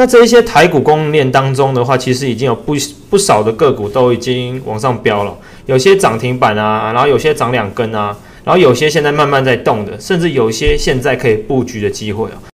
[0.00, 2.74] 那这一些台股供应链当中的话，其实已经有不
[3.10, 12.49] 不少的个股都已经往上飙了，有些涨停板啊，然后有些涨两根啊，然后有些现在慢慢在动的，甚至有些现在可以布局的机会哦。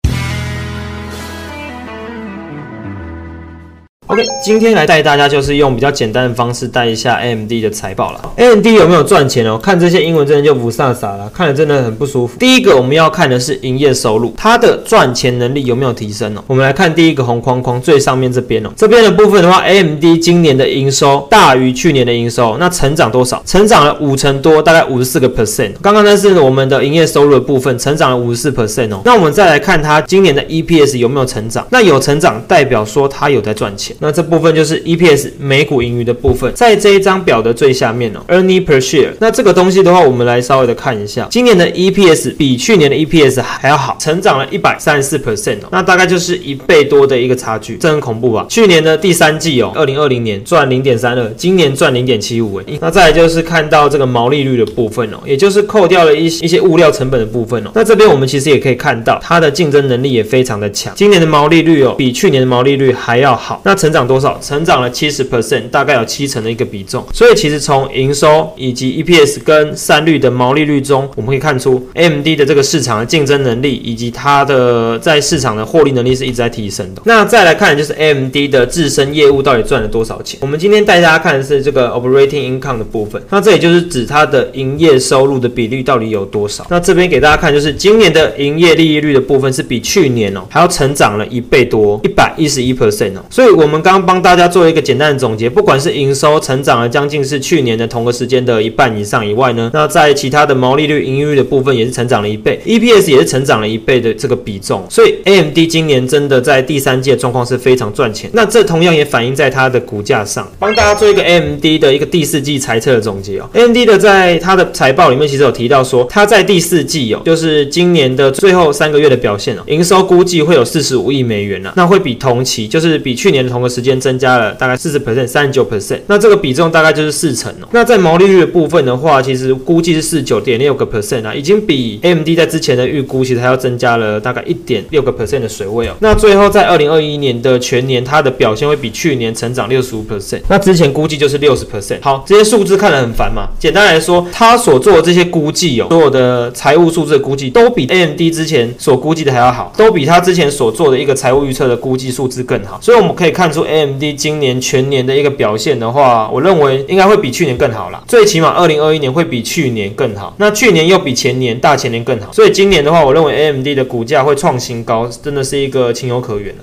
[4.14, 8.21] OK，今天来带大家就是用比较简单的方式带一下 AMD 的财报了。
[8.36, 9.57] AMD 有没有赚钱哦？
[9.57, 12.38] 看这些英文真的就不飒飒了，看了真的很不舒服。
[12.38, 16.44] 第一个我们要看的是营业收入，它的赚钱能力有没有提升哦？
[16.45, 23.41] 我们来看第一个红框框最上面这边哦，这边的部分的话，AMD 今年的营收大于去年的营收，那成长多少？
[23.48, 25.72] 成长了五成多，大概五十四个 percent。
[25.81, 29.02] 刚刚那是我们的营业收入的部分，成长了五十四 percent 哦。
[29.05, 31.66] 那我们再来看它今年的 EPS 有没有成长？
[31.72, 33.95] 那有成长，代表说它有在赚钱。
[34.03, 39.11] 那这部分就是 EPS 每股盈余的部分，在这一张表的最下面哦，Earning per share。
[39.20, 48.45] 那这个东西的话，我们来稍微的看一下，今年的 EPS 比去年的 EPS 还要好，成长了一百三十四 percent 哦，那大概就是一倍多的一个差距，这很恐怖吧？
[48.49, 52.66] 去年的第三季哦，二零二零年赚零点三二，今年赚零点七五哎。
[52.81, 57.72] 那再来就是看到这个毛利率的部分哦，也就是扣掉了一一些物料成本的部分哦。
[57.73, 63.61] 那这边我们其实也可以看到，它的竞争能力也非常的强，今年的毛利率哦，比去年的毛利率还要好。
[63.63, 64.38] 那成长多少？
[64.41, 67.05] 成长了七十 percent，大概有七成的一个比重。
[67.13, 77.02] 所以其实从营收以及 EPS 跟三率的毛利率中，我们可以看出 AMD 的这个市场的竞争能力以及它的在市场的获利能力是一直在提升的。
[77.05, 80.39] 那再来看就是 AMD 的自身业务到底赚了多少钱？
[80.41, 83.22] 我们今天带大家看的是这个 operating income 的部分。
[83.30, 86.66] 那这也就是指它的营业收入的比率到底有多少？
[86.69, 93.23] 那这边给大家看就是今年的营业利率的部分是比去年哦还要成长了一倍多，一百一十一 percent 哦。
[93.30, 104.86] 所以我们刚刚帮大家做一个简单的总结，不管是营收成长了将近是去年的同个时间的一半以上以外呢，那在其他的毛利率、盈余的部分也是成长了一倍，EPS 也是成长了一倍的这个比重。
[104.90, 108.30] 所以 AMD 今年真的在第三季状况是非常赚钱。
[108.34, 110.50] 那这同样也反映在它的股价上。
[110.58, 113.50] 帮大家做一个 AMD 的一个第四季财测的总结哦。
[113.52, 126.00] AMD 的在它的财报里面其实有提到说，它在第四季哦，就是今年的最后三个月的表现哦，营收估计会有四十五亿美元啊，那会比同期就是比去年的同个时间增加了大概四十 percent，三十九 percent。
[126.07, 127.67] 那这个比重大概就是四成哦。
[127.72, 135.94] 那在毛利率的部分的话，其实估计是四十九点六个 percent 啊，已经比 AMD 在之前的预估其实还要增加了大概一点六个 percent 的水位哦。
[136.00, 140.41] 那最后在二零二一年的全年，它的表现会比去年成长六十五 percent。
[140.47, 142.00] 那之前估计就是六十 percent。
[142.01, 143.47] 好，这些数字看得很烦嘛。
[143.57, 152.79] 简单来说，它所做的这些估计哦，所有的财务数字的估计都比 AMD 之前所估计的还要好，都比它之前所做的一个财务预测的估计数字更好。
[152.81, 158.03] 所以我们可以看出 AMD 今年全年的一个表现的话，我认为应该会比去年更好啦。
[158.07, 162.31] 最起码二零二一年会比去年更好，那去年又比前年、大前年更好。
[162.31, 166.53] 所以今年的话，我认为 AMD 的股价会创新高，真的是一个情有可原。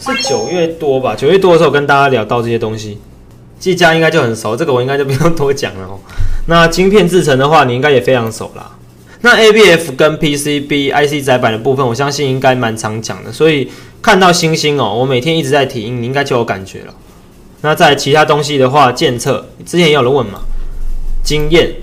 [0.00, 1.14] 是九月多吧？
[1.14, 2.98] 九月多的时候跟大家聊到这些东西。
[3.58, 6.00] 技嘉应该就很熟，这个我应该就不用多讲了哦。
[6.46, 8.70] 那晶片制成的话，你应该也非常熟啦。
[9.20, 13.68] 那 ABF 跟 PCB IC 载板的部分，我相信应该蛮常讲的，所以
[14.02, 16.94] 看到星星哦，我每天一直在提，你应该就有感觉了。
[17.62, 20.40] 那在其他东西的话，监测之前也有人问嘛，
[21.22, 21.74] 经验，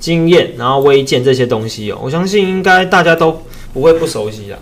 [0.00, 3.40] 经验，然后微建这些东西哦，我相信应该大家都
[3.72, 4.58] 不会不熟悉的。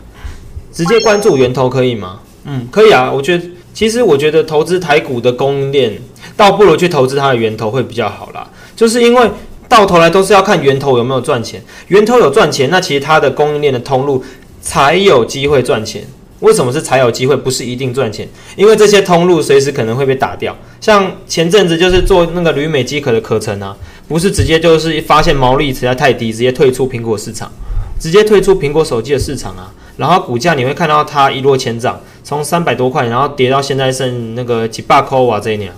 [0.71, 2.21] 直接关注源头可以吗？
[2.45, 3.11] 嗯，可以啊。
[3.11, 5.99] 我觉得其实我觉得投资台股的供应链，
[6.37, 8.51] 倒不如去投资它的源头会比较好啦。
[8.77, 9.31] 就是因为
[9.71, 14.23] 到头来都是要看源头有没有赚钱，源头有赚钱，那其实它的供应链的通路
[14.61, 16.05] 才有机会赚钱。
[16.47, 18.27] 为什么是才有机会，不是一定赚钱？
[18.55, 20.57] 因为这些通路随时可能会被打掉。
[20.81, 23.77] 像前阵子就是做那个铝美机壳的壳层啊，
[24.07, 27.51] 不是直接就是发现毛利实在太低，直接退出苹果市场，
[27.99, 29.75] 直接退出苹果手机的市场啊。
[29.97, 35.73] 然后股价你会看到它一落千丈，从三百多块，然后跌到现在剩那个几百块哇这一年。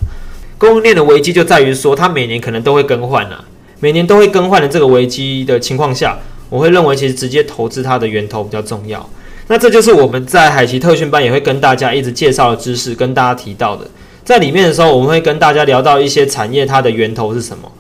[0.59, 3.43] 供应链的危机就在于说，它每年可能都会更换啊，
[3.81, 6.19] 每年都会更换的这个危机的情况下，
[6.51, 9.09] 我会认为其实直接投资它的源头比较重要。
[9.51, 13.89] 那这就是我们在海奇特训班也会跟大家一直介绍的知识，跟大家提到的，
[14.23, 17.71] 在里面的时候，我们会跟大家聊到一些产业它的源头是什么，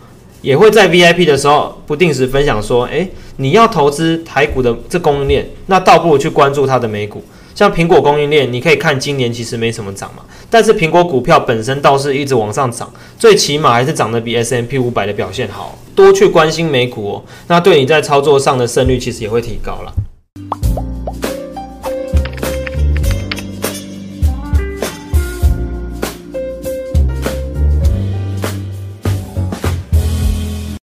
[0.40, 7.22] 也会在 VIP 的时候不定时分享说，诶，你要投资台股的这供应链，那倒不如去关注它的美股，
[7.54, 19.92] 像苹果供应链，你可以看今年其实没什么涨嘛，但是苹果股票本身倒是一直往上涨，最起码还是涨得比 S M P 五百的表现好，多去关心美股哦，那对你在操作上的胜率其实也会提高了。